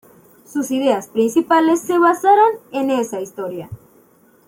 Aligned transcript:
Sus 0.51 0.71
ideas 0.71 1.09
principales 1.09 1.79
se 1.81 1.99
basaron 1.99 2.49
en 2.71 2.89
esa 2.89 3.21
historia. 3.21 3.69